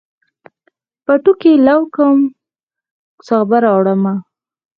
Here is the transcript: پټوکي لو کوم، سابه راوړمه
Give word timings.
پټوکي 1.05 1.53
لو 1.65 1.79
کوم، 1.95 2.19
سابه 3.27 3.57
راوړمه 3.65 4.13